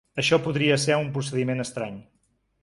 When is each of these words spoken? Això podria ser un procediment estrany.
Això 0.21 0.37
podria 0.45 0.77
ser 0.85 0.97
un 1.01 1.11
procediment 1.19 1.65
estrany. 1.65 2.01